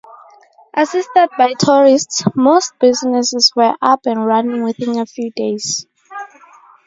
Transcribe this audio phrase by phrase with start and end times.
[0.75, 5.85] Assisted by tourists, most businesses were up and running within a few days.